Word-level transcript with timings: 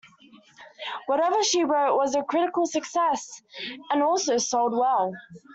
Whatever 1.05 1.43
she 1.43 1.63
wrote 1.63 1.95
was 1.95 2.15
a 2.15 2.23
critical 2.23 2.65
success 2.65 3.43
and 3.91 4.01
also 4.01 4.39
sold 4.39 4.71
well. 4.71 5.13